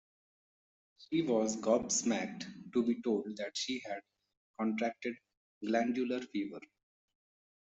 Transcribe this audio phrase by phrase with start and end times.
[0.97, 4.01] She was gobsmacked to be told that she had
[4.59, 5.13] contracted
[5.63, 6.59] glandular fever